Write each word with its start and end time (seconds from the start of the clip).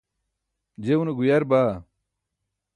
je 0.85 0.93
une 1.01 1.13
guyar 1.17 1.43
baa 1.51 1.73